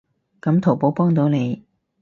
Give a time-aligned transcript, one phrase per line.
[0.41, 1.63] 噉淘寶幫到你